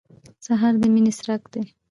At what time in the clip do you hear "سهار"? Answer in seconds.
0.45-0.73